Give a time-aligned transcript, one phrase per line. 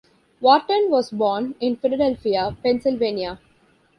[0.39, 3.37] Wharton was born in Philadelphia, Pennsylvania.